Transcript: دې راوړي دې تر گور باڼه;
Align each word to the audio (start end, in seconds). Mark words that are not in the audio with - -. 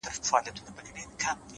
دې 0.03 0.07
راوړي 0.07 0.41
دې 0.45 0.51
تر 0.55 0.61
گور 0.63 0.73
باڼه; 0.75 1.31